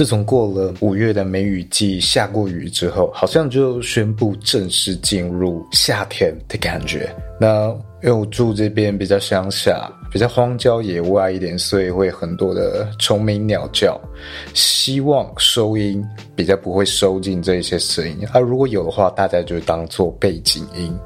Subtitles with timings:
[0.00, 7.14] 自从过了五月的梅雨季，下过雨之后，好像就宣布正式进入夏天的感觉。
[7.38, 7.66] 那
[8.02, 14.00] 因为我住这边比较乡下，比较荒郊野外一点，所以会很多的虫鸣鸟叫。
[14.54, 16.02] 希望收音
[16.34, 20.98] 比较不会收进这些声音，啊，如果有的话，大家就当做背景音。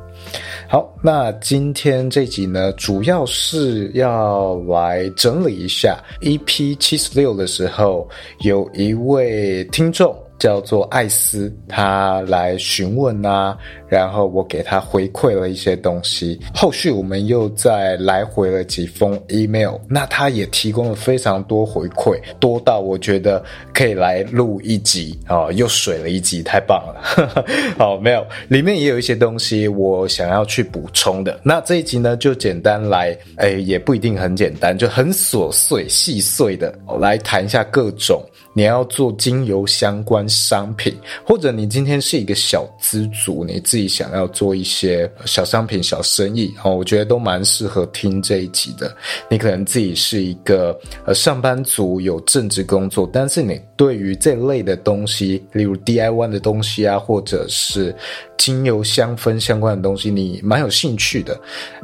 [0.68, 8.08] 好，那今天这集呢，主要是要来整理一下 EP 七十六的时候，
[8.40, 10.23] 有一位听众。
[10.45, 13.56] 叫做艾斯，他来询问啊，
[13.89, 16.39] 然后我给他回馈了一些东西。
[16.55, 27.42] 后续我们又再来回了几封 email，那他也提供了非常多回馈，多到我觉得可以来录一集啊、哦，又水了一集，太棒了。
[27.78, 31.41] 好， 没有，里面也有一些东西我想要去补充的。
[31.42, 38.22] 那这一集呢，就简单来，哎，也不一定很简单，就很琐碎、细碎的来谈一下各种。
[38.55, 48.97] 你要做精油相关商品，或者你今天是一个小资族，你自己想要做一些小商品、小生意哦，我觉得都蛮适合听这一集的。
[49.28, 57.94] 你可能自己是一个呃上班族，有正职工作，但是你对于这类的东西，例如 DIY 的东西啊，或者是
[58.38, 61.36] 精油香氛相关的东西，你蛮有兴趣的，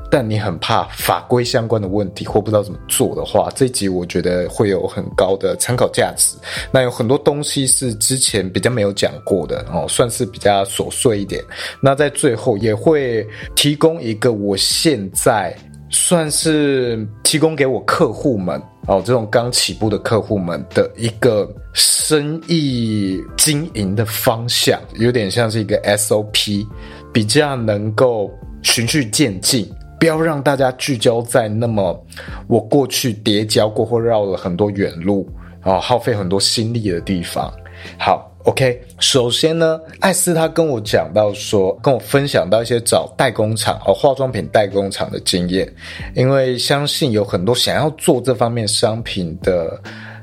[0.09, 6.37] 但你很怕法规相关的问题或不知道怎么做的话，这集我觉得会有很高的参考价值。
[6.73, 11.43] 那有很多东西是之前比较没有讲过的哦，算是比较琐碎一点。
[11.81, 15.57] 那在最后也会提供一个我现在
[15.89, 26.67] 算是提供给我客户们哦，这种刚起步的客户们的一个生意经营的方向，有点像是一个 SOP，
[27.13, 28.31] 比较能够
[28.63, 29.69] 循序渐进，
[29.99, 32.07] 不要让大家聚焦在那么
[32.47, 35.29] 我过去叠交过或绕了很多远路。
[35.63, 37.53] 哦，耗费很多心力的地方。
[37.99, 38.81] 好，OK。
[38.99, 45.71] 首先呢，艾斯他跟我讲到说，跟我分享到一些找代工厂哦化妆品代工厂的经验，
[46.15, 49.81] 因为相信有很多想要做这方面商品的。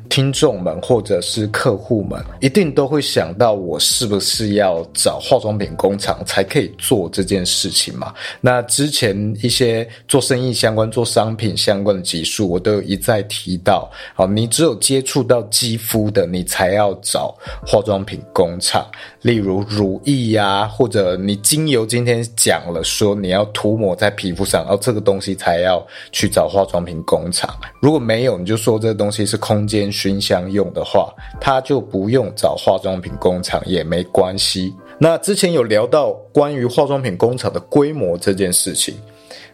[0.10, 8.14] 听众们或者是客户们，一定都会想到我是不是要找化妆品工厂才可以做这件事情嘛？
[8.42, 13.90] 那之前一些做生意相关、做商品相关的集数，我都有一再提到。
[14.14, 17.36] 好，你只有接触到肌肤的，你才要找
[17.66, 18.86] 化妆品工厂。
[19.22, 27.50] 例如乳液呀，或者你精油今天讲了说你要涂抹在皮肤上，然后这个东西才要去找化妆品工厂。
[27.82, 34.74] 如果没有，你就说这个东西是空间熏香用的话，它就不用找化妆品工厂也没关系。
[35.00, 38.96] 那之前有聊到关于化妆品工厂的规模这件事情。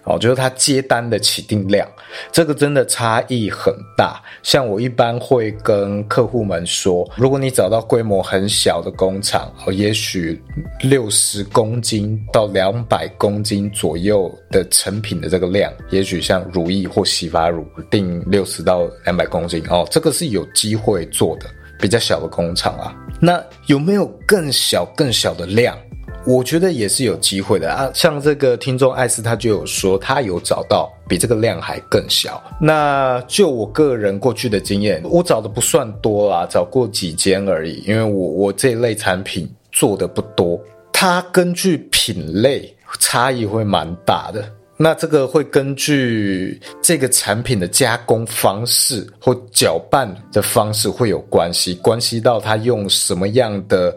[0.06, 1.88] 哦，就是他接单的起订量，
[2.31, 4.22] 这个真的差异很大。
[4.41, 10.42] 像我一般会跟客户们说，如果你找到规模很小的工厂，哦，也许
[10.81, 21.46] 六十公斤到两百公斤左右的成品的这个量，也许像乳液或洗发乳，定六十到两百公斤哦，这个是有机会做的。
[21.80, 25.78] 比较小的工厂啊，那有没有更小更小的量？
[26.26, 32.42] 我觉得也是有机会的啊，像这个听众艾斯他就有说，他有找到比这个量还更小。
[32.62, 40.58] 那就我个人过去的经验，我找的不算多啦，找过几间而已，因为我我这一类产品做的不多。
[40.94, 53.94] 它根据品类差异会蛮大的，那这个会根据这个产品的加工方式或搅拌的方式会有关系，关系到它用什么样的。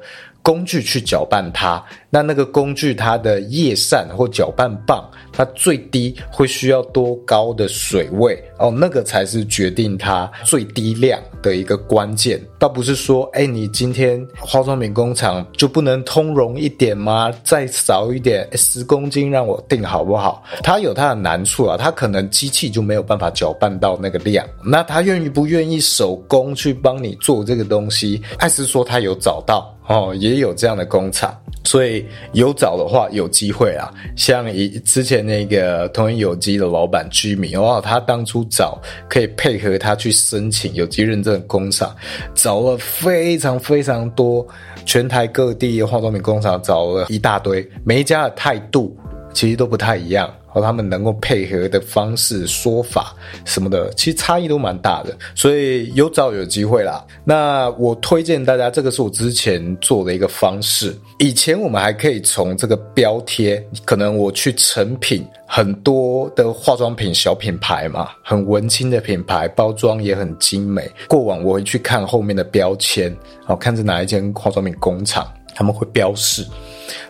[0.46, 12.40] 工具去搅拌它，那那个工具它的叶扇或搅拌棒，它最低会需要多高的水位哦，那个才是决定它最低量的一个关键。
[12.60, 17.28] 倒不是说，哎，你今天化妆品工厂就不能通融一点吗？
[17.43, 20.44] 再少一点，十公斤让我定好不好？
[20.62, 24.46] 它有它的难处啊，它可能机器就没有办法搅拌到那个量。
[24.64, 28.22] 那他愿意不愿意手工去帮你做这个东西？
[28.38, 29.75] 艾斯说他有找到。
[29.86, 31.32] 哦，也有这样的工厂，
[31.64, 33.92] 所以有找的话有机会啊。
[34.16, 41.94] 像以之前那个同源有机的老板居民，哦，他当初找可以配合他去申请有机认证的工厂，
[42.34, 44.46] 找了非常非常多，
[44.84, 48.96] 全台各地化妆品工厂找了一大堆，每一家的态度
[49.32, 50.28] 其实都不太一样。
[50.56, 53.14] 和他们能够配合的方式、说法
[53.44, 57.05] 什么的，其实差异都蛮大的，所以有找有机会啦。
[57.25, 60.97] 那我推荐大家，这个是我之前做的一个方式。
[61.19, 70.91] 以前我们还可以从这个标贴，可能我去成品很多的化妆品小品牌嘛，很文青的品牌，包装也很精美。
[71.06, 73.14] 过往我会去看后面的标签，
[73.44, 76.47] 好看是哪一间化妆品工厂，他们会标示。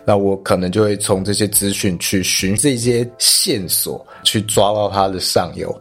[0.05, 5.73] 那我可能就会从这些资讯去寻这些线索，去抓到它的上游。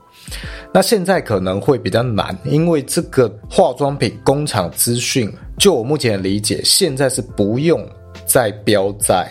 [0.72, 7.86] 那现在可能会比较难，因为这个化妆品工厂资讯，就我目前的理解，现在是不用
[8.26, 9.30] 再标在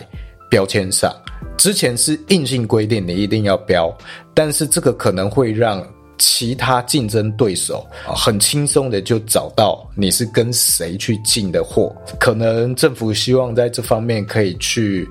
[0.50, 1.14] 标签上。
[1.56, 3.96] 之前是硬性规定你一定要标，
[4.34, 5.86] 但是这个可能会让。
[6.18, 15.06] 其他竞争对手很轻松的就找到你是跟谁去进的货，可能政府希望在这方面可以去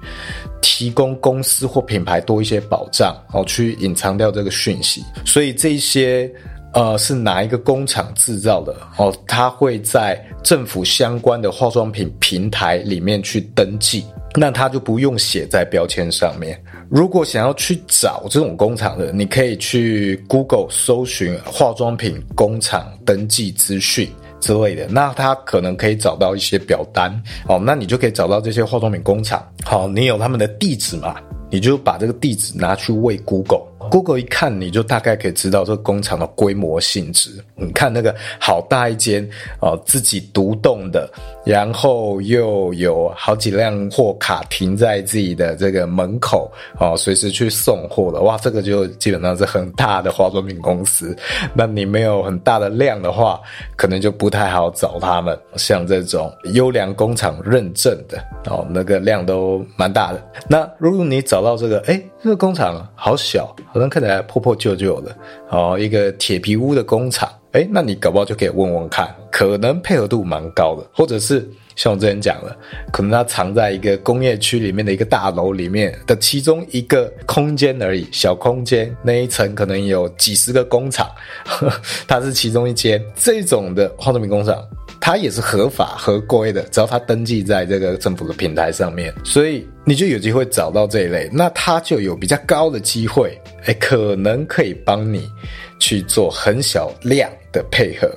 [0.62, 5.04] 提供公司或品牌多一些保障，哦，去隐藏掉这个讯息。
[5.26, 6.32] 所以这些
[6.76, 14.06] 呃是哪一个工厂制造的哦，它会在政府相关的化妆品平台里面去登记，
[14.36, 16.62] 那它就不用写在标签上面。
[16.90, 24.08] 如果想要去找这种工厂的，你可以去 Google 搜寻化妆品工厂登记资讯
[24.42, 27.10] 之类的，那他可能可以找到一些表单
[27.48, 29.42] 哦，那你就可以找到这些化妆品工厂。
[29.64, 31.16] 好，你有他们的地址嘛？
[31.50, 37.30] 你就把这个地址拿去喂 Google，Google 一看你就大概可以知道这个工厂的规模性质。
[37.56, 39.28] 你看那个好大一间
[39.62, 41.10] 哦，自己独栋的，
[41.46, 48.22] 然后又有好几辆货卡停在自己的这个门口哦，随时去送货的。
[48.22, 51.16] 哇，这个就基本上是很大的化妆品公司。
[51.54, 53.40] 那你没有很大的量的话，
[53.78, 55.38] 可能就不太好找他们。
[55.56, 58.18] 像这种优良工厂认证的
[58.50, 60.22] 哦，那个量都蛮大的。
[60.50, 65.14] 那如果你找找到这个，哎，这个工厂好小，好像看起来破破旧旧的，
[65.50, 71.46] 哦，一个铁皮屋的工厂，哎，那你搞不好就可以问问看，可能配合度蛮高的，或者是
[71.76, 72.56] 像我之前讲的，
[72.92, 81.10] 可能它藏在一个工业区里面的一个大楼里面的其中一个空间而已，小空间，那一层可能有几十个工厂，
[81.46, 81.72] 呵，
[82.08, 84.64] 它是其中一间，这种的化妆品工厂。
[85.02, 95.30] 它也是合法合规的，只要它登记在这个政府的平台上面，所以你就有机会找到这一类，那它就有比较高的机会，哎，可能可以帮你
[95.78, 98.10] 去做很小量的配合。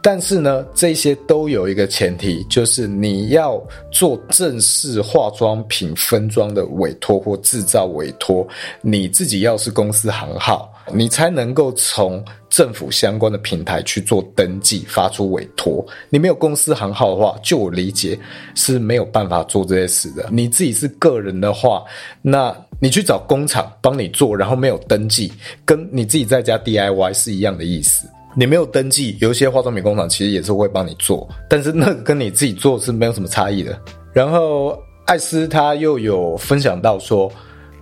[0.00, 3.60] 但是呢，这些都有一个前提，就是你要
[3.90, 8.46] 做正式化妆品分装的委托或制造委托，
[8.82, 15.84] 你自己要是公司行号，你才能够从政府相关的平台去做登记，发出委托。
[16.10, 18.18] 你没有公司行号的话，就我理解
[18.54, 20.28] 是没有办法做这些事的。
[20.30, 21.82] 你自己是个人的话，
[22.22, 25.32] 那你去找工厂帮你做，然后没有登记，
[25.64, 28.06] 跟你自己在家 DIY 是一样的意思。
[28.36, 33.78] 你没有登记，有一些化妆品工厂其实也是会帮你做，但是那个跟你自己做是没有什么差异的。
[34.12, 34.76] 然后
[35.06, 37.30] 艾斯他又有分享到说，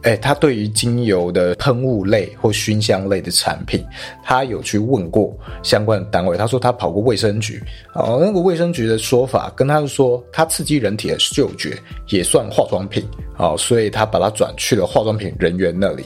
[0.03, 3.83] 哎，他对于精油的喷雾类或熏香类的产品，
[4.23, 7.63] 他有去问过相关的单位，他说他跑过卫生局，
[7.95, 11.79] 哦，那个卫生局的说法跟他说，他刺激人体的嗅觉
[12.09, 13.03] 也算化妆品，
[13.39, 16.05] 哦，所以他把它转去了化妆品人员那里，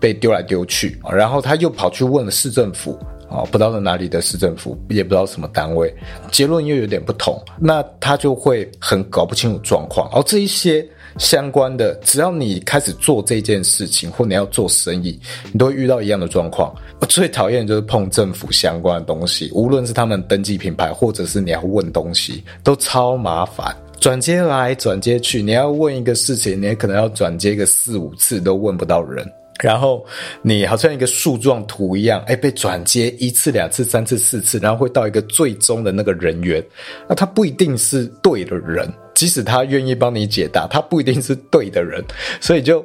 [0.00, 2.98] 被丢来丢去，然后他又跑去问了市政府。
[3.32, 5.92] 哦，不知道是哪里的市政府，也不知道什么单位，
[6.30, 10.08] 结论又有点不同，那他就会很搞不清楚状况。
[10.12, 10.86] 而这一些
[11.18, 15.18] 相关的，只要你开始做这件事情，或你要做生意，
[15.52, 16.74] 你都会遇到一样的状况。
[17.00, 29.26] 我最讨厌就是碰政府相关的东西，无论是他们登记品牌，或者是你要问东西，都超麻烦，转接来转接去，你要问一个事情，你也可能要转接个四五次都问不到人。
[29.62, 30.04] 然后
[30.42, 36.62] 你好像一个树状图一样，哎，被转接一次、两次、三次、四次，然后会到一个最终的那个人员，
[37.08, 42.04] 那他不一定是对的人，即使他愿意帮你解答，他不一定是对的人，
[42.40, 42.84] 所以就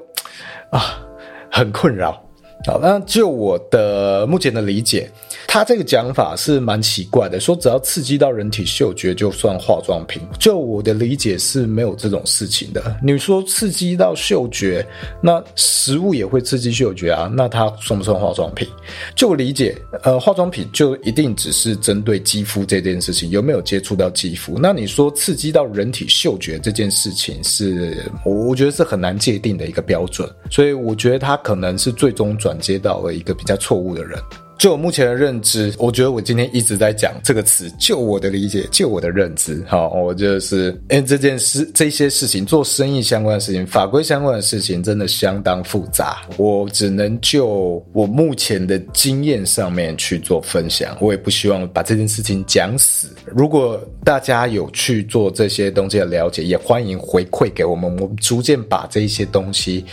[0.70, 1.04] 啊
[1.52, 2.24] 很困扰。
[2.66, 5.10] 好，那就我的目前的理解，
[5.48, 10.22] 他这个讲法是蛮奇怪的，说只要刺激到人体嗅觉就算化妆品。
[10.38, 12.98] 就我的理解是没有这种事情的。
[13.01, 14.86] 你说刺激到嗅觉，
[15.22, 18.68] 那食物也会刺激嗅觉啊，那它算不算化妆品？
[19.16, 24.60] 就我理解，呃，化妆品就一定只是针对肌肤这件事情，有没有接触到肌肤？
[24.60, 34.20] 那你说刺激到人体嗅觉这件事情是，我我觉得是很难界定的一个标准，所以我觉得他可能是最终转接到了一个比较错误的人。
[34.58, 37.72] 就我目前的认知，我觉得我今天一直在讲这个词。
[37.80, 46.22] 就我的理解，就我的认知，好，我就是因为这件事、这些事情，做生意相关的事情、法规相关的事情，真的相当复杂。
[46.38, 50.98] 我只能就我目前的经验上面去做分享。
[51.00, 53.10] 我也不希望把这件事情讲死。
[53.26, 57.88] 如果大家有去做这些东西的了解，也欢迎回馈给我们。
[57.88, 59.86] 我们逐渐把这一些东西。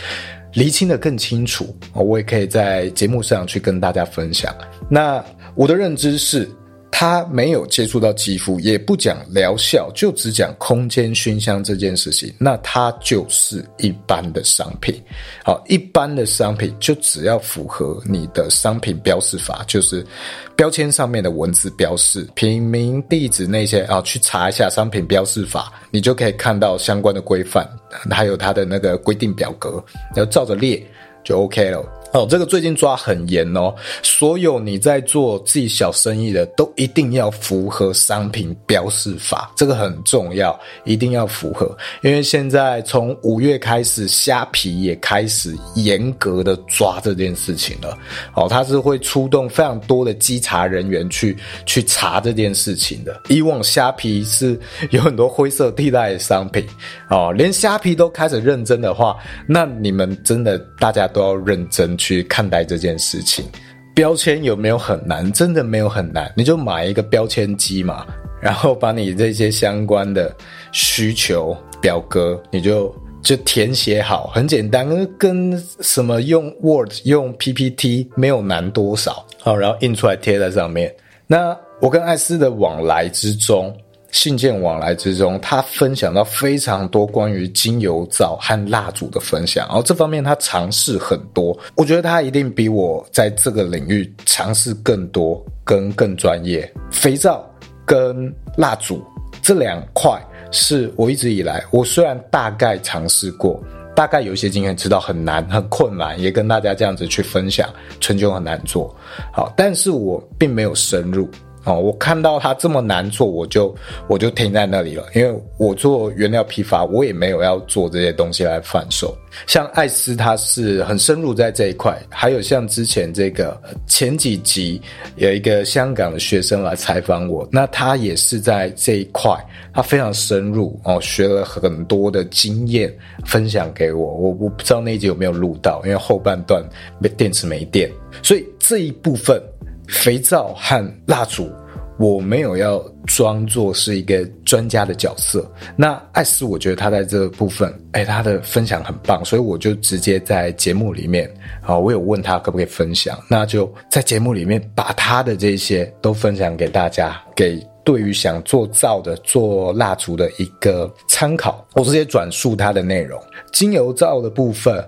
[0.55, 4.55] 厘清的更清楚，我也可以在节目上去跟大家分享。
[4.89, 6.49] 那我的认知是。
[6.97, 14.95] 它没有接触到肌肤，也不讲疗效，就只讲空间熏香这件事情，那它就是一般的商品。
[15.43, 20.07] 好，一般的商品就只要符合你的商品标示法，就是
[20.55, 27.69] 标签上面的文字标示、品名、地址那些啊，去查一下商品标示法，你就可以看到相关的规范，
[28.09, 29.83] 还有它的那个规定表格，
[30.15, 30.81] 然后照着列
[31.25, 31.94] 就 OK 了。
[32.13, 41.75] 哦，这个最近抓很严哦，所有你在做自己小生意的，都一定要符合商品标示法，这个很重要，一定要符合。
[42.01, 47.97] 因为现在从五月开始，虾皮也开始严格的抓这件事情了。
[48.33, 51.35] 哦，它是会出动非常多的稽查人员去
[51.65, 53.21] 去查这件事情的。
[53.27, 54.57] 以往虾皮是
[54.91, 56.65] 有很多灰色地带的商品，
[57.09, 63.45] 哦，连虾皮都开始认真的话，那你们真的大家都要认真去看待这件事情，
[63.93, 65.31] 标签有没有很难？
[65.31, 68.05] 真的没有很难，你就买一个标签机嘛，
[68.41, 70.35] 然后把你这些相关的
[70.71, 74.87] 需求表格，你就就填写好，很简单，
[75.17, 79.25] 跟什么用 Word、用 PPT 没有难多少。
[79.39, 80.93] 好，然后印出来贴在上面。
[81.27, 83.75] 那我跟艾斯的往来之中。
[84.15, 96.73] 信件往来之中，他分享到非常多关于精油皂和蜡烛的分享，然后这方面他尝试很多，我觉得他一定比我在这个领域尝试更多，跟更专业。
[96.89, 97.45] 肥皂
[97.85, 99.03] 跟蜡烛
[99.41, 100.17] 这两块
[100.49, 103.61] 是我一直以来，我虽然大概尝试过，
[103.93, 107.67] 大概有一些经验，知道很难、很困难，也跟大家这样子去分享，
[107.99, 108.95] 春秋很难做
[109.33, 111.29] 好，但是我并没有深入。
[111.65, 113.75] 哦，我看到它这么难做，我就
[114.07, 115.03] 我就停在那里了。
[115.15, 119.15] 因为我做原料批发，我也没有要做这些东西来贩售。
[119.47, 121.99] 像艾斯，他是很深入在这一块。
[122.09, 124.79] 还有像之前这个前几集
[125.15, 129.35] 有一个香港的学生来采访我，那他也是在这一块，
[129.73, 132.95] 他非常深入哦，学了很多的经验
[133.25, 134.13] 分享给我。
[134.13, 136.63] 我我不知道那一集有没有录到，因为后半段
[136.99, 137.89] 没电池没电，
[138.21, 139.41] 所以这一部分。
[139.87, 141.49] 肥皂和蜡烛，
[141.97, 145.49] 我没有要装作是一个专家的角色。
[145.75, 161.65] 那艾斯，我觉得他在这个部分，哎，他的分享很棒，所以我就直接在节目里面，啊，我有问他可不可以分享，那就在节目里面把他的这些都分享给大家，给对于想做皂的、做蜡烛的一个参考。
[161.75, 163.21] 我直接转述他的内容。
[163.53, 164.83] 精油皂的部分，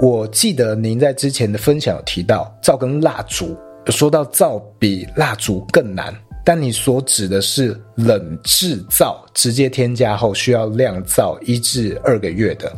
[0.00, 3.56] 我记得您在之前的分享有提到皂跟蜡烛。
[3.86, 12.70] 说到皂比蜡烛更难，但你所指的是冷制皂，直接添加后需要晾造一至二个月的。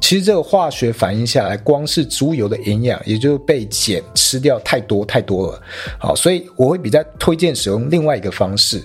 [0.00, 5.62] 其实这个化学反应下来，光是植物油的营养也就被碱吃掉太多太多了。
[5.98, 8.82] 好，所以我会比较推荐使用另外一个方式，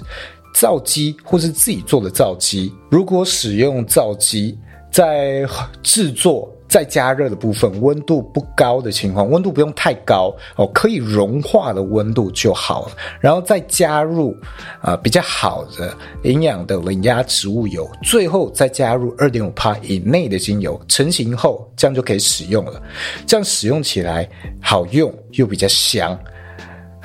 [0.53, 2.72] 皂基或是自己做的皂基。
[2.89, 4.57] 如果使用皂基
[4.91, 5.45] 在
[5.81, 6.50] 制作。
[6.75, 12.91] 在加热的部分，温度不高的情况，温度不用太高哦，可以融化的温度就好了。
[13.22, 14.36] 然后再加入
[14.82, 22.84] 啊、比较好的营养的冷压植物油，最后再加入二点五帕以内的精油，成型后这样就可以使用了。
[23.25, 24.29] 这样使用起来
[24.60, 26.20] 好用又比较香。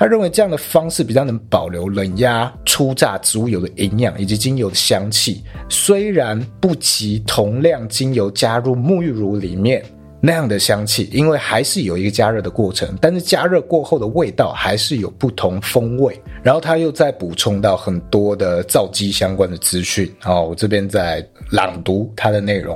[0.01, 9.85] 他认为这样的方式比较能保留冷压初榨植物油的营养以及精油的香气，虽然不及同量精油加入沐浴乳里面
[10.19, 16.19] 那样的香气，因为还是有一个加热的过程，但是加热过后的味道还是有不同风味。
[16.41, 22.75] 然后他又再补充到很多的皂基相关的资讯，好，我这边在朗读它的内容。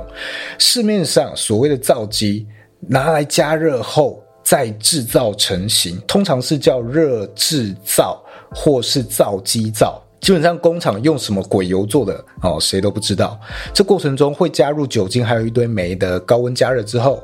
[0.60, 2.46] 市面上所谓的皂基
[2.78, 4.22] 拿来加热后。
[4.46, 8.22] 再制造成型，通常是叫热制造
[8.54, 10.00] 或是皂基皂。
[10.20, 13.36] 基本上工厂用什么鬼油做的哦，谁都不知道。
[13.74, 17.20] 这过程中会加入酒精，还有一堆酶的高温加热之后，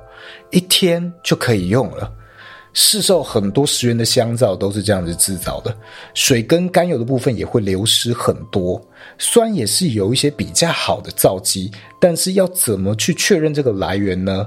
[0.50, 2.12] 一天就可以用了。
[2.72, 5.72] 市售很多十元的香皂都是这样子制造的，
[6.14, 8.84] 水跟甘油的部分也会流失很多。
[9.16, 14.44] 虽然也是有一些比较好的皂基，但是要怎么去确认这个来源呢？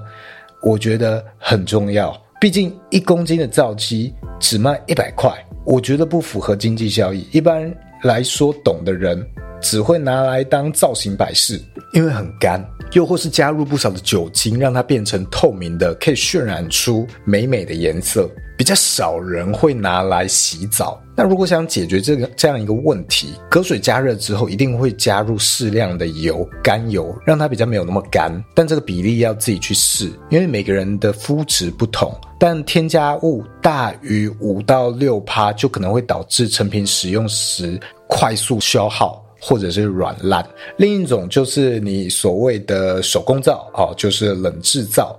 [0.61, 2.19] 我觉得很重要。
[2.39, 5.31] 毕竟一公斤的皂基只卖一百块，
[5.65, 7.25] 我觉得不符合经济效益。
[7.31, 7.73] 一般
[8.03, 9.25] 来说，懂的人
[9.65, 11.59] 只会拿来当造型摆饰，
[11.91, 18.29] 因为很干，又或是加入不少的酒精，让它变成透明的，可以渲染出美美的颜色。
[18.57, 21.01] 比较少人会拿来洗澡。
[21.13, 28.31] 那如果想解决这个这样一个问题，隔水加热之后，一定会加入适量的油，甘油，让它比较没有那么干。
[28.53, 32.15] 但这个比例要自己去试，因为每个人的肤质不同。
[32.39, 40.43] 但添加物大于五到六趴，就可能会导致成品使用时快速消耗或者是软烂。
[40.75, 45.15] 另一种就是你所谓的手工皂哦，就是冷制皂。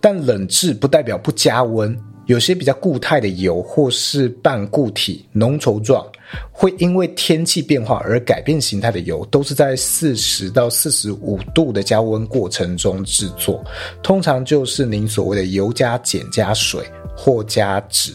[0.00, 1.94] 但冷制不代表不加温。
[2.26, 6.04] 有些比较固态的油或是半固体浓稠状，
[6.50, 13.64] 会因为天气变化而改变形态的油，都是在四十到四十五度的加温过程中制作。
[14.02, 16.84] 通常就是您所谓的油加碱加水
[17.16, 18.12] 或加脂，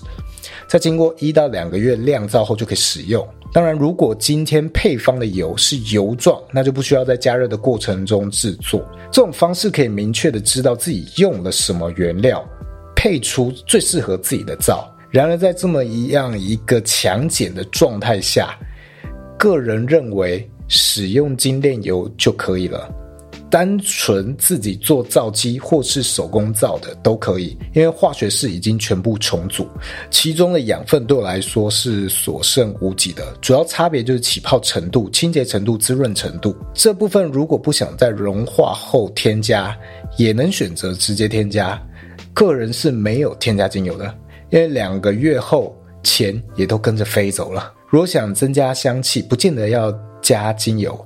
[0.67, 3.25] 在经过一到两个月酿造后就可以使用。
[3.53, 8.81] 当然，如果今天配方的油是油状，那就不需要在加热的过程中制作。
[9.11, 12.43] 这种方式可以明确的知道自己用了什么原料。
[12.95, 14.87] 配出最适合自己的皂。
[15.09, 18.55] 然而，在这么一样一个强碱的状态下，
[19.39, 22.87] 个人认为使用精炼油就可以了。
[23.51, 29.67] 单纯自己做皂基或是手工皂的都可以，因为化学式已经全部重组，
[30.09, 33.35] 其中的养分对我来说是所剩无几的。
[33.41, 36.55] 主要差别就是起泡程度、清洁程度、滋润程度。
[36.73, 39.77] 这部分如果不想在融化后添加，
[40.17, 41.77] 也能选择直接添加。
[42.33, 44.05] 个人是没有添加精油的，
[44.49, 47.73] 因为两个月后钱也都跟着飞走了。
[47.89, 50.97] 如果想增加香气，不见得要加精油，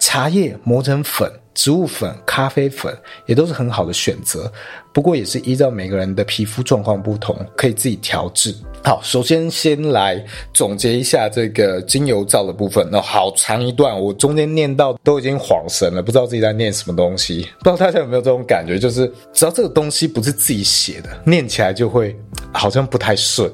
[0.00, 2.96] 茶叶磨成粉、植物粉、咖啡粉
[3.26, 4.50] 也都是很好的选择。
[4.92, 8.54] 不过也是依照每个人的皮肤状况不同，可以自己调制。
[8.84, 12.86] 好，首先先来总结一下这个精油皂的部分。
[12.92, 17.48] 那好长一段，我中间念到都已经恍神了，不知道自己在念什么东西。
[17.58, 22.16] 不知道大家有没有这种感觉，就是只要这个东西不是自己写的，念起来就会
[22.52, 23.50] 好像不太顺。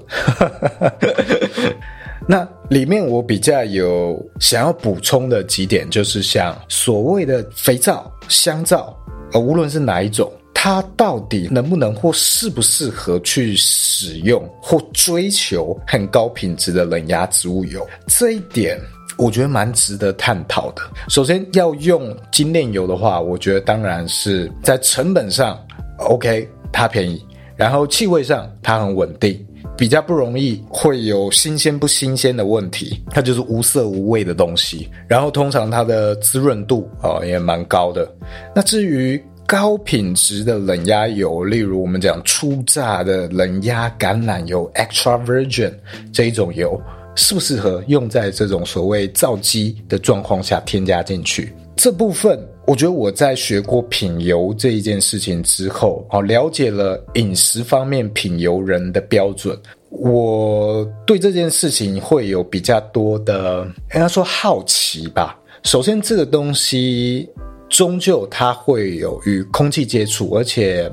[2.31, 8.97] 那里面我比较有想要补充的几点，就是像所谓的肥皂、香皂，
[9.33, 10.31] 呃，无论是哪一种。
[10.55, 17.85] 它到底能不能或适不适合去使用或追求很高品质的冷压植物油？
[18.07, 18.79] 这一点
[19.17, 20.83] 我觉得蛮值得探讨的。
[21.09, 25.59] 首先要用精炼油的话，我觉得当然是在成本上
[25.99, 27.21] OK，它便宜，
[27.57, 29.45] 然后气味上它很稳定，
[29.81, 34.87] 比较不容易会有新鲜不新鲜的问题，它就是无色无味的东西。
[35.09, 38.07] 然后通常它的滋润度哦也蛮高的。
[38.55, 45.73] 那至于高品质的冷压油，例如我们讲初榨的冷压橄榄油 （extra virgin）
[46.13, 46.79] 这一种油，
[47.17, 51.55] 适不适合用在这种所谓皂基的状况下添加进去？
[51.75, 52.39] 这部分，
[52.71, 65.37] 我觉得我在学过品油这一件事情之后，哦，了解了饮食方面品油人的标准，我对这件事情会有比较多的，应该说好奇吧。
[65.65, 67.29] 首先，这个东西。
[67.69, 70.91] 终究它会有与空气接触，而且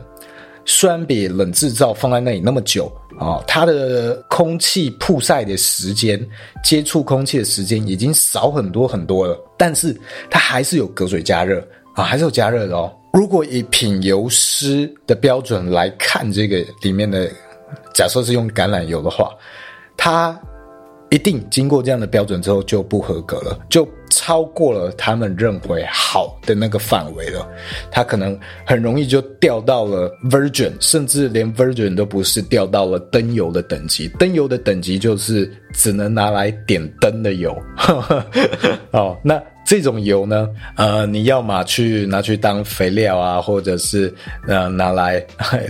[0.63, 2.85] 虽然比冷制造放在那里那么久
[3.17, 6.23] 啊、它的空气曝晒的时间、
[6.63, 9.96] 接触空气的时间已经少很多很多了，但是
[10.30, 11.65] 它还是有隔水加热
[11.96, 12.96] 啊、还是有加热的哦。
[13.12, 17.28] 如果以品油师的标准来看，这个里面的
[17.93, 19.36] 假设是用橄榄油的话，
[19.98, 20.39] 它
[21.10, 23.88] 一定经过这样的标准之后就不合格了，就。
[24.10, 27.48] 超过了他们认为好的那个范围了，
[27.91, 34.08] 它可能很容易就掉到了 virgin，甚至连 virgin 都不是，掉到了灯油的等级。
[34.17, 37.56] 灯油的等级就是只能拿来点灯的油。
[38.91, 44.13] 哦，那这种油呢，呃，你要么去拿去当肥料啊，或者是
[44.47, 45.19] 呃拿来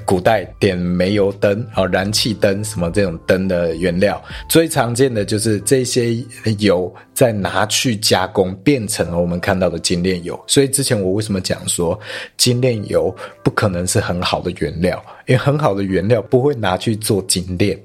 [0.06, 4.24] 古代点煤油灯啊、燃气灯什么这种灯的原料。
[4.48, 6.16] 最常见的就是这些
[6.60, 10.40] 油再拿去加工，变成了我们看到的精炼油。
[10.46, 12.00] 所以之前我为什么讲说
[12.38, 15.04] 精炼油不可能是很好的原料？
[15.26, 17.76] 因为很好的原料不会拿去做精炼，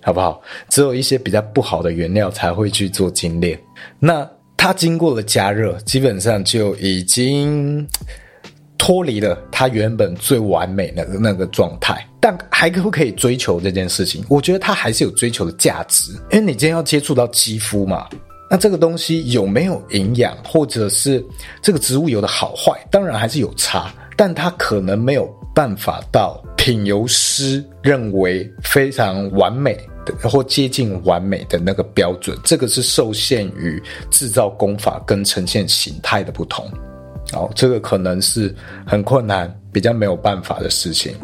[0.00, 0.40] 好不好？
[0.70, 3.60] 只有一些比较不好的原料才会去做精炼。
[3.98, 4.26] 那
[4.62, 7.88] 它经过了加热，基本上就已经
[8.76, 12.06] 脱离了它原本最完美的那个状态。
[12.20, 14.22] 但还可不可以追求这件事情？
[14.28, 18.06] 我觉得它还是有追求的价值，因为你今天要接触到肌肤嘛。
[18.50, 21.24] 那这个东西有没有营养，或者是
[21.62, 23.90] 这个植物油的好坏，当然还是有差，
[24.22, 29.72] 但它可能没有办法到品油师认为非常完美
[30.04, 30.28] 的。
[30.28, 36.70] 或接近完美的那个标准，这个是受限于制造工法跟呈现形态的不同，
[37.32, 38.54] 哦，这个可能是
[38.84, 41.14] 很困难、比较没有办法的事情。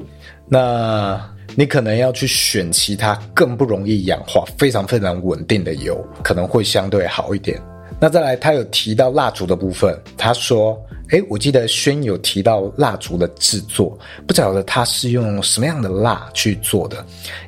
[0.49, 1.21] 那
[1.55, 7.61] 你可能要去选其他更不容易氧化、非常非常稳定的油，可能会相对好一点。
[8.01, 10.81] 那再来，他有提到蜡烛的部分，他说。
[11.11, 16.97] 诶，我记得轩有提到蜡烛的制作，不晓得它是用什么样的蜡去做的。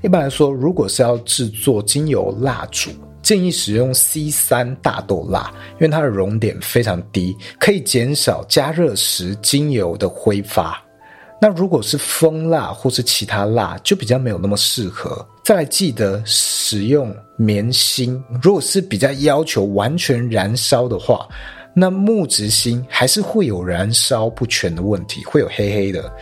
[0.01, 2.89] 一般来说，如果是要制作精油蜡烛，
[3.21, 10.81] 建议使用 C 三大豆蜡，因为它的熔点非常低，可以减少加热时精油的挥发。
[11.41, 15.27] 那如果是蜂蜡或是其他蜡，就比较没有那么适合。
[15.45, 21.29] 再来记得使用棉芯，如果是比较要求完全燃烧的话。
[21.75, 26.13] 那木质芯还是会有燃烧不全的问题，会有黑黑的。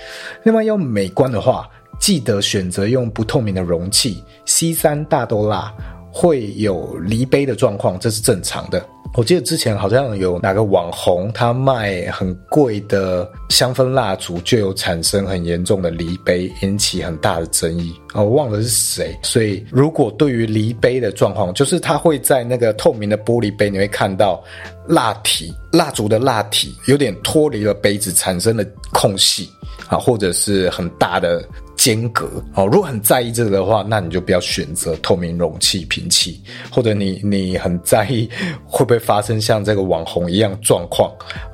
[0.42, 1.66] 另外要美观的话，
[1.98, 4.22] 记得选择用不透明的容器。
[4.44, 5.72] C 三大豆蜡
[6.18, 8.82] 会有离杯的状况，这是正常的。
[9.14, 18.22] 我记得之前好像有哪个网红，他卖很贵的香氛蜡烛，就有产生很严重的离杯，引起很大的争议啊。
[18.22, 19.14] 我忘了是谁。
[19.22, 24.42] 所以如果对于离杯的状况，就是它会在那个透明的玻璃杯，你会看到
[24.88, 29.50] 蜡体蜡烛的蜡体有点脱离了杯子，产生了空隙
[29.88, 31.46] 啊，或者是很大的。
[31.86, 38.28] 间隔哦，如果很在意这个的话，那你就不要选择透明容器瓶器，或者你 你很在意
[38.66, 41.08] 会不会发生像这个网红一样状况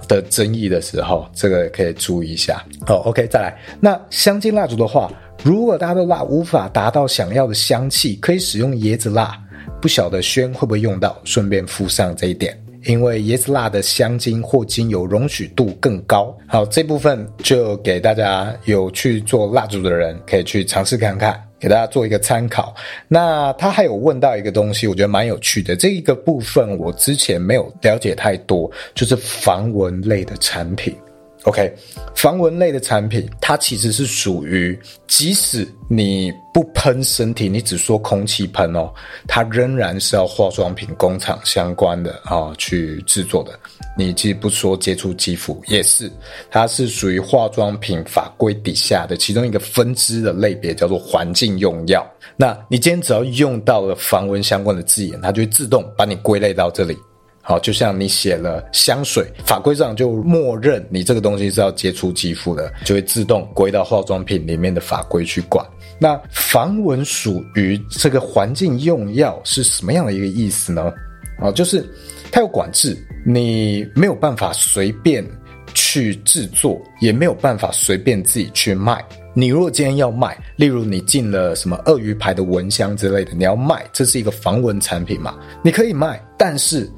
[0.08, 2.64] 的争议的时候，这个可以注意一下。
[2.86, 5.12] 哦，OK，再来，那香精蜡烛的话，
[5.44, 9.38] 如果大家的蜡无法达到想要的香气，可以使用椰子蜡，
[9.82, 12.58] 不晓得轩会不会用到，顺便附上这一点。
[12.84, 16.36] 因为椰子蜡的香精或精油容许度更高。
[16.46, 22.74] 好，这部分就给大家有去做蜡烛的人可以去尝试看看，给大家做一个参考。
[23.08, 25.76] 那他还有问到一个东西，我觉得蛮有趣的。
[25.76, 30.94] 这一个部分我之前没有了解太多，就是防蚊类的产品。
[31.44, 31.74] OK，
[32.14, 34.78] 防蚊类的产品，它其实是属于，
[35.08, 38.88] 即使你不喷身体，你只说空气喷哦，
[39.26, 43.58] 它仍然是要化妆品工厂相关的啊、哦、去制作的。
[43.98, 46.08] 你既不说接触肌肤，也是，
[46.48, 52.08] 它是属于化妆品法规底下的其中一个分支的类别，叫做环境用药。
[52.36, 56.96] 那你今天只要用到了防蚊相关的字眼，它就会自动把你归类到这里。
[57.44, 65.66] 好，就像你写了香水，法规上就默认你这个东西是要接触肌肤的，就会自动归到化妆品里面的法规去管。
[65.98, 70.92] 那防蚊属于这个环境用药是什么样的一个意思呢？
[71.40, 71.84] 啊，就是
[72.30, 75.28] 它有管制，你没有办法随便
[75.74, 79.04] 去制作，也没有办法随便自己去卖。
[79.34, 85.36] 你如果今天要卖，例如你进了什么鳄鱼牌的蚊香之类的，你要卖，这是一个防蚊产品嘛？
[85.64, 86.88] 你可以卖，但是。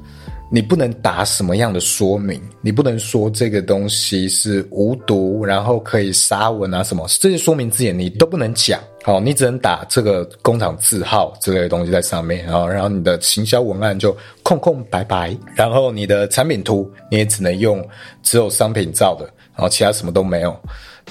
[0.49, 8.79] 你不能打什么样的说明，你不能说这个东西是无毒，然后可以杀蚊啊什么，这些说明字眼你都不能讲。
[9.03, 17.87] 好，你只能打这个工厂字号之类的东西在上面，然后然后你的行销文案就空空白白，然后你的产品图你也只能用
[18.23, 20.57] 只有商品照的，然后其他什么都没有。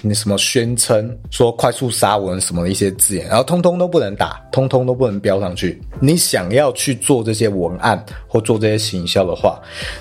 [0.03, 5.81] 你什么宣称说快速杀蚊什么的一些字眼，然后通通都不能打，通通都不能标上去。
[6.01, 9.59] 你想要去做这些文案或做这些行销的话，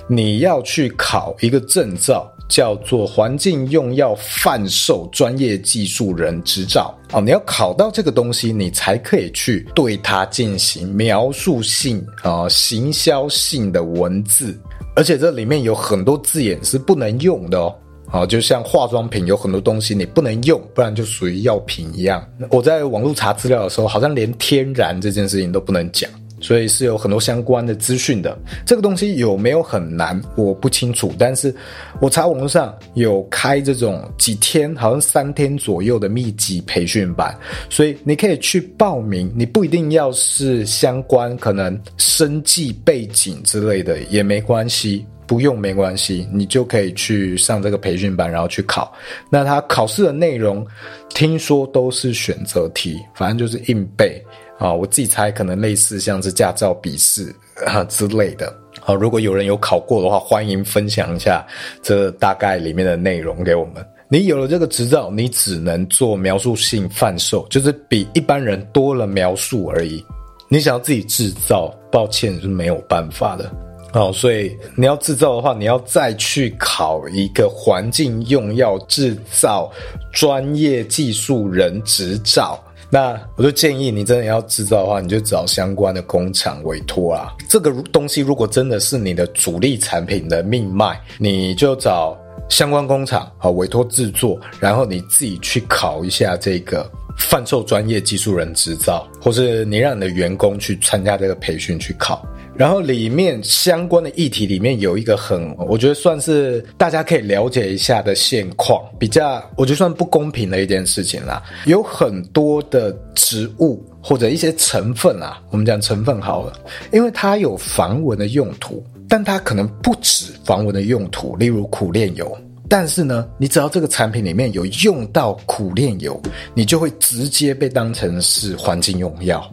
[0.08, 6.94] 你要去考一个证照，叫做环境用药贩售专业技术人执照。
[7.14, 14.60] 哦，你要考到这个东西，你才可以去对它进行描述性啊、行销性的文字，
[14.96, 17.74] 而且这里面有很多字眼是不能用的哦。
[18.14, 22.24] 啊，就像化妆品有很多东西你不能用，不然就属于药品一样。
[22.52, 26.08] 我在网络查资料的时候，好像连天然这件事情都不能讲，
[26.40, 28.38] 所以是有很多相关的资讯的。
[28.68, 31.12] 这个东西有没有很难，我不清楚。
[31.18, 31.52] 但是
[32.00, 37.36] 我查网络上有开这种几天，好像三天左右的密集培训班，
[37.68, 39.34] 所以你可以去报名。
[39.36, 45.04] 你不一定要是相关，可能生计背景之类的也没关系。
[45.26, 48.94] 不用没关系，你就可以去上这个培训班，然后去考。
[49.30, 50.66] 那他考试的内容，
[51.10, 54.22] 听说都是选择题，反正就是硬背
[54.58, 54.74] 啊。
[54.74, 57.34] 我自己猜，可能类似像是驾照笔试
[57.66, 58.54] 啊之类的。
[58.80, 61.46] 好，如果有人有考过的话，欢迎分享一下
[61.82, 63.86] 这大概里面的内容给我们。
[64.10, 70.04] 你有了这个执照，你只能做描述性贩售，就是比一般人多了描述而已。
[70.50, 73.52] 你想要自己制造，抱歉是没有办法的。
[73.94, 79.72] 哦，所以你要制造的话，你要再去考一个环境用药制造
[80.12, 82.60] 专业技术人执照。
[82.90, 87.34] 那我就建议你真的要制造的话，你就找相关的工厂委托啦。
[87.48, 92.18] 这个东西如果真的是你的主力产品的命脉，你就找
[92.50, 102.24] 相关工厂啊委托制作，然后你自己去考一下这个贩售专业技术人执照，或是你让你的员工去参加这个培训去考。
[102.56, 111.42] 然后里面相关的议题里面有一个很，我觉得算是大家可以了解一下的现况，比较我觉得算不公平的一件事情啦。
[111.66, 116.54] 有很多的植物或者一些成分啊，我们讲成分好了，
[116.92, 122.38] 因为它有防蚊的用途，但它可能不止防蚊的用途，例如苦楝油。
[122.70, 126.20] 但是呢，你只要这个产品里面有用到苦楝油，
[126.54, 129.44] 你就会直接被当成是环境用药，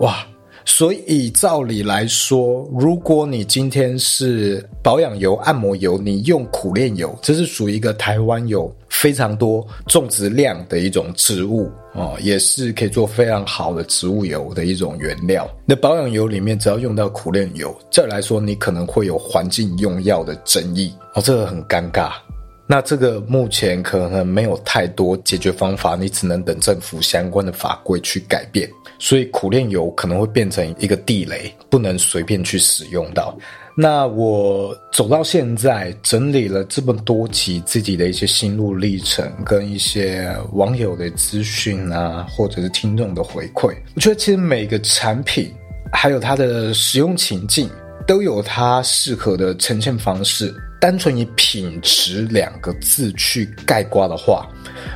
[0.00, 0.26] 哇！
[0.64, 15.48] 所以照理来说，如果你今天是保养油、按摩油，你用苦楝油，这是属于一个台湾有非常多种植量的一种植物哦，也是可以做非常好的植物油的一种原料。
[15.66, 22.12] 那保养油里面只要用到苦楝油，这来说你可能会有环境用药的争议哦，这个很尴尬。
[22.66, 28.68] 那这个目前可能没有太多解决方法，你只能等政府相关的法规去改变。
[28.98, 33.36] 所以苦练油可能会变成一个地雷，不能随便去使用到。
[33.76, 43.74] 那我走到现在，整理了这么多集自己的一些心路历程，跟一些网友的资讯啊，或者是听众的回馈。
[43.94, 45.52] 我觉得其实每个产品，
[45.92, 47.68] 还有它的使用情境，
[48.06, 50.54] 都有它适合的呈现方式。
[50.84, 54.46] 单纯以品质两个字去概括的话，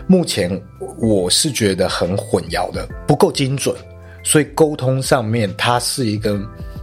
[0.07, 0.51] 目前
[0.98, 3.74] 我是觉得很混淆的，不够精准，
[4.22, 6.38] 所以沟通上面它是一个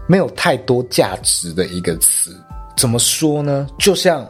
[0.08, 2.36] 没有太多价值的一个词。
[2.76, 3.68] 怎么说呢？
[3.78, 4.28] 就像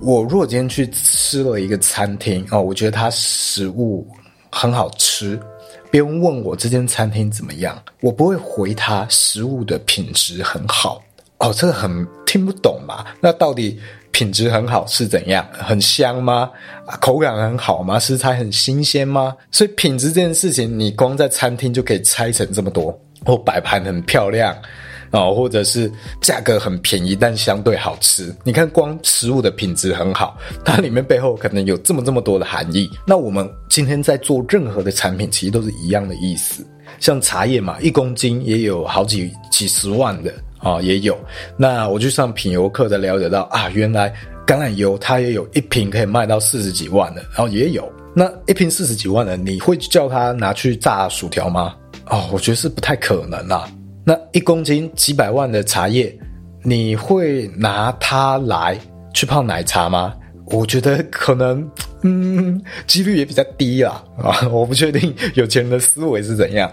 [0.00, 4.04] 我如果今天去吃了一个餐厅哦，我觉得它食物
[4.50, 5.38] 很好吃，
[5.88, 11.00] 别人问我这间餐厅怎么样，我不会回他食物的品质很好
[11.38, 13.06] 哦，这个很听不懂嘛？
[13.20, 13.78] 那到底？
[14.16, 15.46] 品质很好是怎样？
[15.52, 16.50] 很香吗？
[17.02, 17.98] 口感很好吗？
[17.98, 19.36] 食材很新鲜吗？
[19.50, 24.56] 所以品质这件事情，你光在餐厅就可以拆成这么多，或摆盘很漂亮
[25.10, 28.34] 啊，或者是价格很便宜但相对好吃。
[28.42, 32.88] 你看，光食物的品质很好，它里面背后可能有这么这么多的含义。
[33.06, 36.66] 那我们今天在做任何的产品，其实都是一样的意思。
[37.00, 40.32] 像茶叶嘛，一公斤也有好几几十万的。
[40.58, 41.16] 啊、也有。
[41.56, 44.12] 那我去上品油课才了解到啊，原来
[44.46, 51.74] 橄榄油它也有一瓶可以卖到四十几万的，然后也有那一瓶四十几万的，你会叫他拿去炸薯条吗？
[52.08, 53.68] 哦，我觉得是不太可能啦。
[54.04, 56.16] 那一公斤几百万的茶叶，
[56.62, 58.78] 你会拿它来
[59.12, 60.14] 去泡奶茶吗？
[60.46, 61.68] 我觉得可能，
[62.02, 64.00] 嗯，几率也比较低啦。
[64.16, 66.72] 啊，我不确定有钱人的思维是怎样，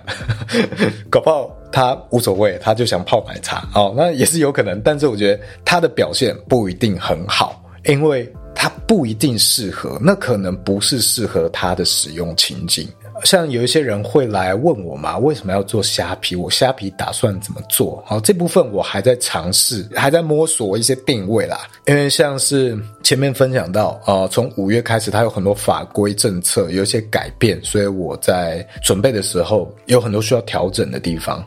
[1.10, 1.50] 搞不好。
[1.73, 4.79] 他无所谓，他就想泡奶茶哦，那也是有可能。
[4.81, 12.88] 但是我觉得他的表现不一定很好，因为他不一定适合，那可能不是适合他的使用情境。
[13.23, 16.36] 像有一些人会来问我嘛，为什么要做虾皮？
[16.36, 18.03] 我虾皮打算怎么做？
[18.05, 21.59] 好，这部分我还在尝试，还在摸索一些定位啦。
[21.86, 31.41] 因为像是前面分享到，呃，从五月开始，它有很多法规政策有一些改变，所以我在准备的时候有很多需要调整的地方。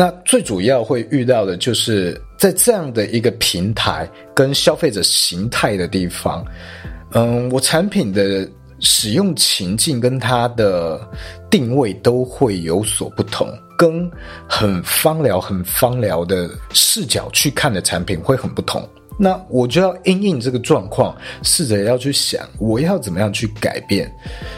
[0.00, 6.42] 那最主要会遇到的就是在这样的一个平台跟消费者形态的地方，
[7.12, 10.98] 嗯，我产品的使用情境跟它的
[11.50, 14.10] 定位都会有所不同，跟
[14.48, 18.82] 很芳疗、很芳疗的视角去看的产品会很不同。
[19.18, 24.10] 那我就要因应这个状况，试着要去想我要怎么样去改变。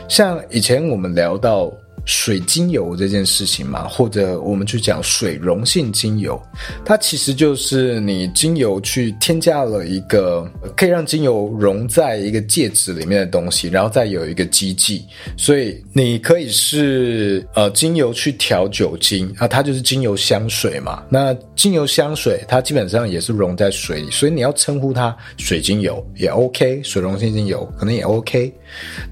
[0.08, 1.68] 像以前我们聊到。
[2.04, 6.40] 水精油这件事情嘛，或者我们去讲水溶性精油，
[6.84, 15.04] 它其实就是你精油去添加了一个可以让精油溶在一个介质里面的东西，然后再有一个基剂，
[15.36, 21.02] 所以你可以是呃精油去调酒精啊，它就是精油香水嘛。
[21.08, 28.52] 那精油香水它基本上也是溶在水里，所以你要称呼它水精油也 OK，水溶性精油可能也 OK。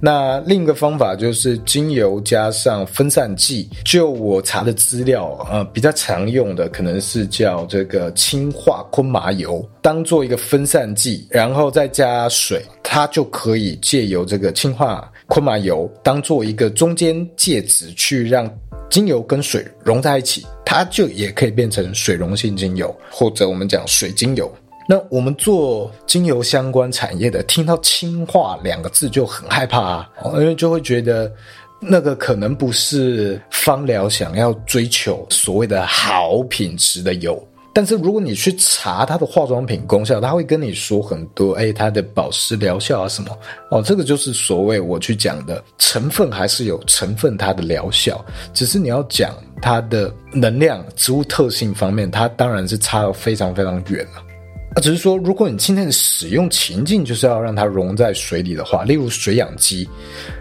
[0.00, 3.68] 那另一个方法就是精油加上分散剂。
[3.84, 18.50] 就我查的资料，呃，比较常用的可能是叫这个氢化昆麻油，当做一个分散剂，然后再加水，它就可以借由这个氢化昆麻油当做一个中间介质，去让
[18.88, 24.52] 精油跟水融在一起，它就也可以变成水溶性精油，或者我们讲水精油。
[24.88, 31.32] 那我们做精油相关产业的，听到“氢化”两个字就很害怕啊，因为就会觉得
[31.80, 37.42] 那个可能不是芳疗想要追求所谓的好品质的油。
[37.72, 43.30] 但是如果你去查它的化妆品功效，它会跟你说很多，哎，它的保湿疗效啊什么
[43.70, 54.29] 哦，这个就是所谓我去讲的成分还是有成分它的疗效，只是你要讲它的能量、植物特性方面，它当然是差得非常非常远了。
[54.76, 59.88] 只是说，如果你今天的使用情境就是要让它溶在水里的话，例如水氧机，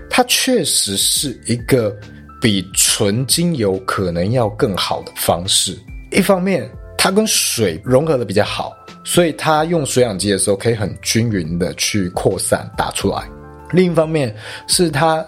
[0.10, 1.94] 它确实是一个
[2.40, 5.78] 比纯精油可能要更好的方式。
[6.12, 13.24] 一方面，它跟水融合的比较好，所以它用水氧机的时候可以很均匀的去扩散打出来；
[13.72, 14.34] 另一方面，
[14.68, 15.26] 是它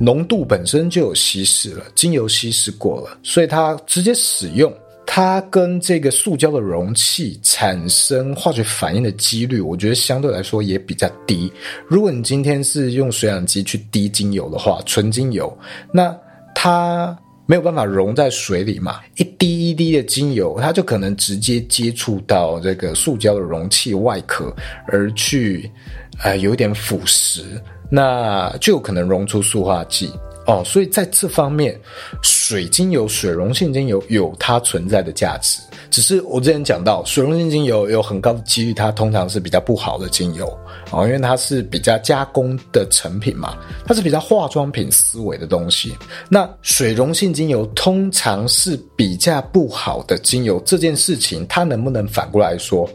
[0.00, 4.72] 浓度本身就有稀释了，精油稀释过了，所以它直接使用。
[5.10, 11.50] 它跟这个塑胶的容器产生化学反应的几率，我觉得相对来说也比较低。
[11.88, 15.50] 如果你今天是用水氧机去滴精油的话，纯精油，
[15.90, 16.14] 那
[16.54, 24.54] 它没有办法溶在水里嘛，一滴一滴的精油，它就可能直接接触到这个塑胶的容器外壳，
[24.88, 25.70] 而去，
[26.22, 27.44] 呃，有点腐蚀，
[27.90, 30.12] 那就有可能溶出塑化剂。
[30.48, 31.78] 哦，所以在这方面，
[32.22, 35.60] 水精油、水溶性精油有它存在的价值。
[35.90, 40.46] 只是我之前讲到，水溶性精油有很高的几率，它通常是比较不好的精油
[40.90, 45.94] 啊，因为它是比较加工的成品嘛，它是比较化妆品思维的东西。
[46.30, 52.88] 那水溶性精油通常是比较不好的精油，这件事情它能不能反过来说，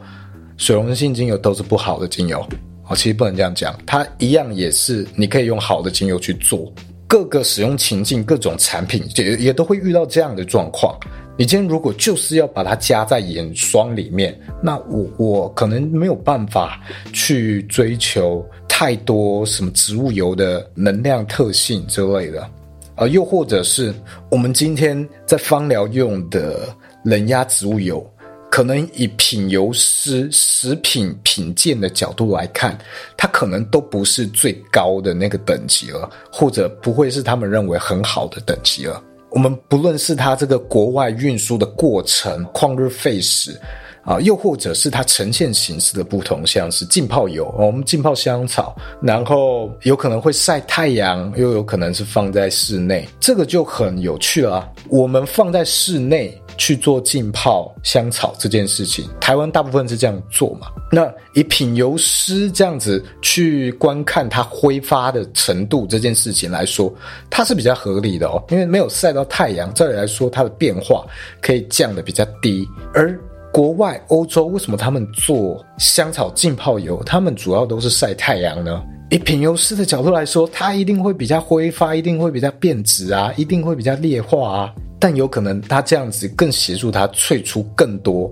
[0.58, 2.44] 水溶性精油都是不好的精油？
[2.88, 6.74] 哦，其实不能这样讲，它一样也是你可以用好的精油去做。
[7.08, 10.98] 各个使用情境、各种产品也也都会遇到这样的状况。
[11.36, 16.80] 你今天如果就是要把它加在眼霜里面，那我我可能没有办法
[17.12, 22.48] 去追求太多什么植物油的能量特性之类的，
[22.96, 23.92] 啊，又或者是
[24.30, 26.70] 我们今天在芳疗用的
[27.04, 28.08] 冷压植物油。
[28.54, 32.78] 可能以品油师、食品品鉴的角度来看，
[33.18, 39.02] 它可能都不是最高的那个等级了，或者不会是他们认为很好的等级了。
[39.32, 43.60] 我们不论是它这个国外运输的过程、旷日费时。
[44.06, 54.70] 啊，又或者是它呈现形式的不同，像是浸泡油，我们浸泡香草，然后有可能会晒太阳，又有可能是放在室内，这个就很有趣了。
[54.89, 60.68] 我们放在室内去做浸泡香草这件事情，台湾大部分是这样做嘛？
[60.92, 66.94] 那以品油师这样子去观看它挥发的程度这件事情来说，
[67.30, 71.06] 它是比较合理的哦，因为没有晒到太阳，照理来说它的变化
[71.42, 73.20] 可以降得比较低，而。
[73.52, 77.04] 国外欧洲为什么他们做香草浸泡油？
[77.04, 78.82] 他们主要都是晒太阳呢？
[79.12, 84.74] 以品油师的角度来说，它一定会比较挥发，一定会比较变质啊，一定会比较劣化啊。
[85.04, 88.30] 但有可能它这样子更协助它萃出更多，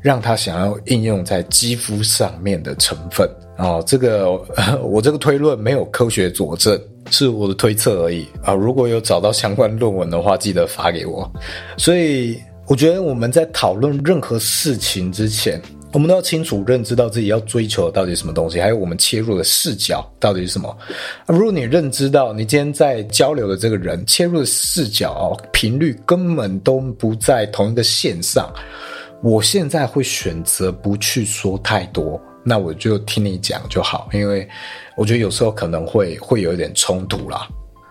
[0.00, 3.24] 让它想要应用在肌肤上面的成分
[3.56, 3.80] 啊。
[3.82, 4.32] 这个
[4.82, 6.76] 我这个推论没有科学佐证，
[7.08, 8.52] 是我的推测而已啊。
[8.52, 11.30] 如果有找到相关论文的话，记得发给我。
[11.76, 12.36] 所以。
[12.70, 15.58] 我觉得我们在讨论任何事情之前，
[15.92, 20.76] 我们都要清楚认知到自己要追求的到底什么东西，还有我们切入的视角到底是什么。
[21.26, 28.52] 如果你认知到你今天在交流的这个人切入的视角哦，频率根本都不在同一个线上，
[29.22, 34.46] 我现在会选择不去说太多，那我就听你讲就好，因为
[34.94, 37.48] 我觉得有时候可能会会有一点冲突啦。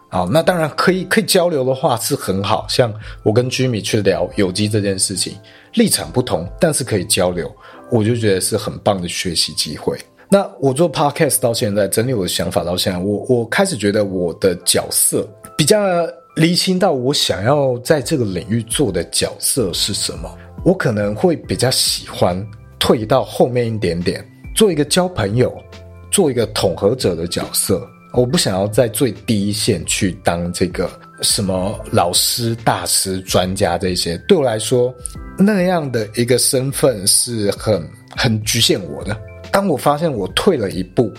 [0.10, 2.66] 好，那当然可以，可以交流的话是很好。
[2.70, 5.36] 像我跟 Jimmy 去聊有机这件事情，
[5.74, 7.54] 立场不同，但是可以交流，
[7.92, 9.98] 我就觉得是很棒的学习机会。
[10.30, 15.26] 那我做 Podcast 到现在，整理我的想法到现在，我我开始觉得我的角色
[15.58, 15.80] 比较
[16.36, 20.30] 厘清到我想要在这个领域做的角色是什么。
[20.66, 22.46] 我可能会比较喜欢
[22.78, 24.24] 退到后面一点点，
[24.54, 25.56] 做一个交朋友，
[26.12, 27.88] 做一个统合者的角色。
[28.14, 30.90] 我不想要在最第一线去当这个
[31.22, 34.18] 什么老师、大师、专家这些。
[34.28, 34.94] 对我来说，
[35.38, 37.84] 那样的一个身份是很
[38.16, 39.20] 很局限我的。
[39.52, 41.12] 当我发现我退了一步，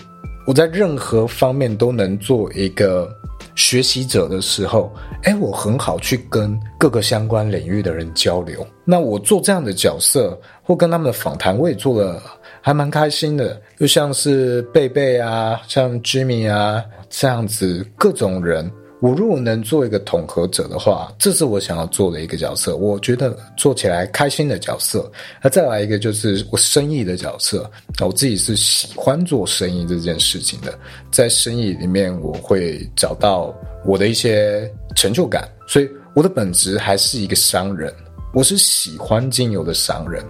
[0.45, 3.13] 我在任何方面都能做一个
[3.55, 4.93] 学习者的时候，
[5.23, 8.65] 哎，我很好去跟各个相关领域的人交流。
[8.85, 12.21] 那我做这样的角色，或跟他们的访谈，我也做了，
[12.61, 13.61] 还蛮开心的。
[13.77, 18.71] 就像是贝贝啊，像 Jimmy 啊这样子各种人。
[19.01, 22.75] 我如果能做一个统合者的话，这是我想要做的一个角色。
[22.75, 25.09] 我觉得做起来开心的角色。
[25.41, 27.69] 那再来一个就是我生意的角色。
[28.01, 30.77] 我自己是喜欢做生意这件事情的，
[31.11, 35.47] 在生意里面我会找到我的一些成就感。
[35.65, 37.93] 所以我的本质还是一个商人，
[38.33, 40.21] 我是喜欢精油的商人。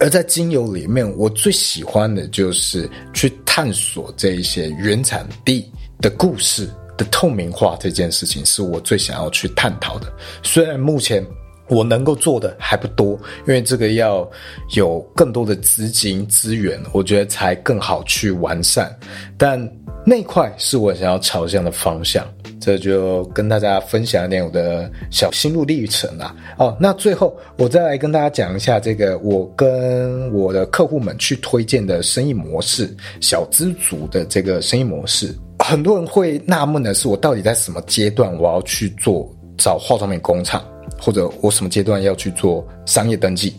[0.00, 5.70] 而在精油里面，我最喜欢的就是去探索这一些原产地
[6.00, 6.70] 的故事。
[6.96, 10.12] 的透明化这件事情是我最想要去探讨的。
[10.42, 11.24] 虽然目前
[11.68, 14.28] 我能够做的还不多，因为这个要
[14.74, 18.94] 有更多的资金资源，我觉得才更好去完善。
[19.38, 19.58] 但
[20.06, 22.26] 那块是我想要朝向的方向。
[22.60, 26.34] 这就跟大家分享一点我的小心路历程啦。
[26.56, 32.88] 哦，那最后我再来跟大家讲一下这个我跟我的客户们去推荐的生意模式，
[33.20, 35.34] 小资族的这个生意模式。
[35.66, 40.62] 很多人会纳闷的是，我到底在什么阶段我要去做找化妆品工厂，
[41.00, 43.50] 或者我什么阶段要去做商业登记？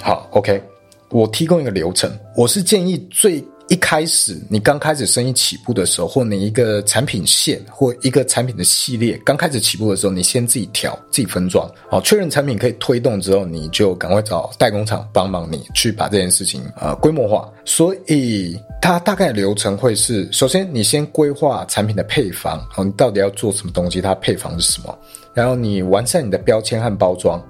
[0.00, 0.58] 好，OK，
[1.10, 3.44] 我提供一个流程，我是建议最。
[3.70, 17.48] 一开始，你刚开始生意起步的时候，或你一个产品线或一个产品的系列刚开始起步的时候，你先自己调、自己分装，好，确认产品可以推动之后，你就赶快找代工厂帮忙你去把这件事情呃规模化。
[17.64, 24.98] 所以它大概流程会是：首先你先规划产品的配方，好，你到底要做什么东西，它配方是什么，
[25.32, 27.40] 然后你完善你的标签和包装。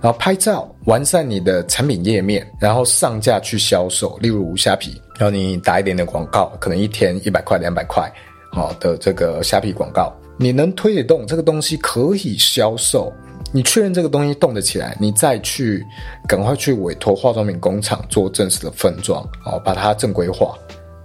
[0.00, 4.16] 然后拍照，完善你的产品页面，然后上架去销售。
[4.22, 8.10] 例如虾皮，然后你打一点点广告，可能一天一百块、两百块，
[8.52, 13.12] 好的这个虾皮广告，你能推得动这个东西可以销售，
[13.52, 15.84] 你确认这个东西动得起来，你再去
[16.26, 20.56] 赶快去委托化妆品工厂做正式的分装，好把它正规化。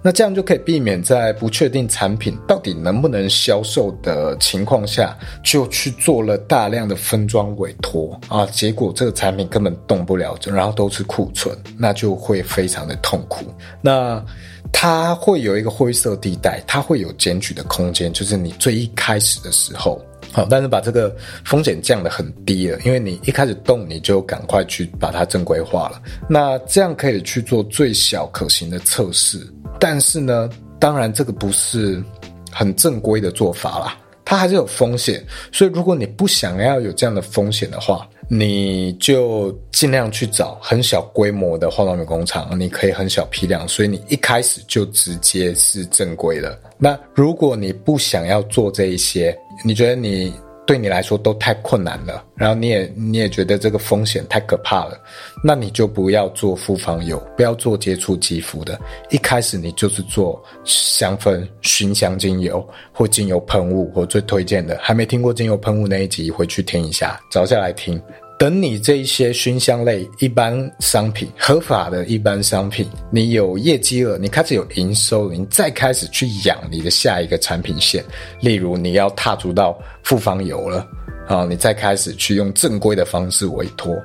[0.06, 13.46] 那这样就可以避免在不确定产品到底能不能销售的情况下，就去做了大量的分装委托啊，结果这个产品根本动不了，然后都是库存，那就会非常的痛苦。
[13.82, 14.24] 那
[14.72, 20.00] 它会有一个灰色地带，它会有检举的空间，就是你最一开始的时候，
[20.30, 21.12] 好，但是把这个
[21.44, 29.44] 风险降得很低了，因为你一开始动，你就赶快去把它正规化了，那这样可以去做最小可行的测试。
[29.78, 30.48] 但是呢，
[30.78, 32.02] 当然这个不是
[32.50, 35.24] 很正规的做法啦，它还是有风险。
[35.52, 46.58] 所以如果你不想要有这样的风险的话，你就尽量去找很小规模的化妆品工厂，你可以很小批量，所以你一开始就直接是正规的。
[46.78, 50.32] 那如果你不想要做这一些，你觉得你。
[50.66, 55.00] 对你来说都太困难了，然后你也你也觉得这个风险太可怕了，
[55.44, 58.78] 那你就不要做复方油，不要做接触肌肤的。
[59.10, 63.90] 一开始你就是做香氛、熏香精油或精油喷雾。
[63.94, 68.02] 我最推荐的，还没听过精油喷雾那一集，回去听一下，找下来听。
[68.38, 78.04] 等你这一些熏香类一般商品，合法的一般商品，你有业绩了，你开始有营收了，你再开始去养你的下一个产品线。
[78.40, 80.86] 例如你要踏足到复方油了，
[81.26, 83.96] 啊，你再开始去用正规的方式委托，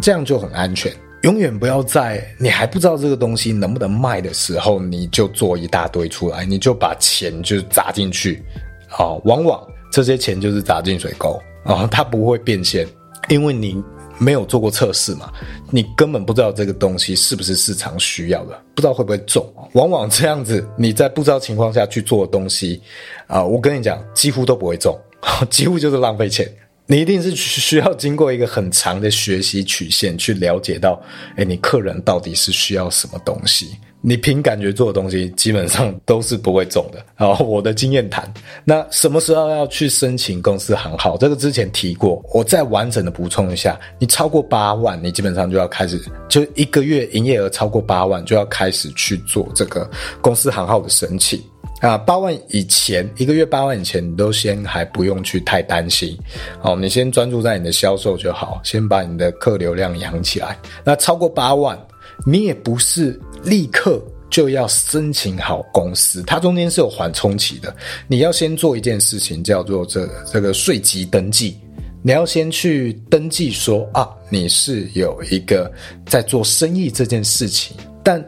[0.00, 0.90] 这样就很安全。
[1.20, 8.42] 永远不要在你还不知道这个东西能不能卖的时候，你就做一大堆出来，你就把钱就砸进去，
[8.88, 9.62] 啊，往往
[9.92, 12.86] 这些钱就是砸进水沟，啊，它不会变现。
[13.28, 13.82] 因为你
[14.18, 15.32] 没有做过测试嘛，
[15.70, 19.44] 你根本不知道这个东西是不是市场需要的，不知道会不会中。
[19.72, 22.80] 往往这样子，你在不知道情况下去做的东西，
[23.26, 24.98] 啊、我跟你讲，几乎都不会中，
[25.50, 26.48] 几乎就是浪费钱。
[26.86, 31.00] 你一定是需要经过一个很长的学习曲线，去了解到，
[31.36, 33.78] 诶，你客人到底是需要什么东西。
[34.06, 37.02] 你凭感觉做的东西，基本上都是不会中的。
[37.14, 38.30] 好，我的经验谈。
[38.62, 41.16] 那什么时候要去申请公司行号？
[41.16, 43.80] 这个之前提过，我再完整的补充一下。
[43.98, 45.98] 你超过八万，你基本上就要开始，
[46.28, 49.90] 就一个月营业额超过八万，就要开始去做这个
[50.20, 51.42] 公司行号的申请。
[51.80, 56.14] 啊，八万以前一个月八万以前，你都先还不用去太担心，
[56.60, 60.58] 好，你先专注在你的销售就好，先把你的客流量养起来。
[60.84, 61.78] 那超过八万，
[62.26, 67.74] 你也不是立刻就要申请好公司，它中间是有缓冲期的。
[68.08, 71.56] 你要先做一件事情，叫做这这个税籍登记，
[72.02, 75.70] 你要先去登记说啊，你是有一个
[76.06, 78.24] 在做生意这件事情，但。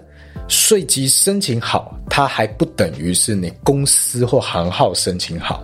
[0.48, 5.60] 税籍申请好，它还不等于是你公司或行号申请好。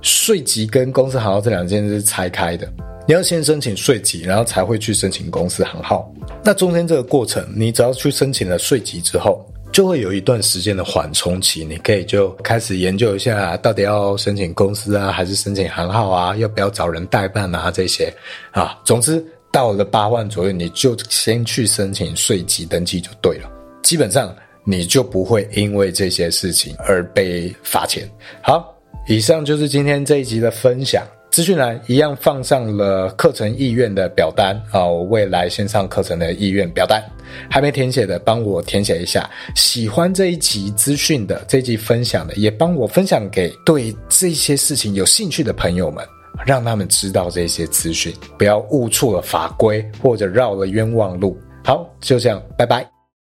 [0.00, 2.66] 税籍跟公司行号这两件事是拆开的，
[3.06, 6.08] 你要先申请税籍，然后才会去申请公司行号。
[6.44, 16.36] 那中间这个过程，你只要去申请了税籍之后，就会有一段时间的缓冲期，你可以就开始研究一下，到底要申请公司啊，还是申请行号啊？
[16.36, 17.70] 要不要找人代办啊？
[17.72, 18.12] 这些
[18.52, 23.50] 啊，总之到了八万左右，你就先去申请税籍登记就对了。
[23.82, 24.34] 基本上
[24.64, 28.08] 你就不会因为这些事情而被罚钱。
[28.40, 28.72] 好，
[29.08, 31.04] 以上就是今天这一集的分享。
[31.32, 37.02] 资讯栏一样放上了课程意愿的表单啊，我未来线上课程的意愿表单，
[37.50, 39.28] 还没填写的帮我填写一下。
[39.56, 46.06] 喜欢这一集资讯的，这一集分享的，也帮我分享给对这些事情有兴趣的朋友们，
[46.44, 51.34] 让他们知道这些资讯，不要误触了法规或者绕了冤枉路。
[51.64, 52.91] 好，就这样，拜拜。